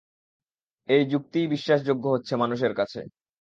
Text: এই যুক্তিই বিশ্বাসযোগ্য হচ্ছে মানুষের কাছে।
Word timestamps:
এই 0.89 1.03
যুক্তিই 1.11 1.47
বিশ্বাসযোগ্য 1.47 2.03
হচ্ছে 2.07 2.33
মানুষের 2.35 2.73
কাছে। 2.75 2.99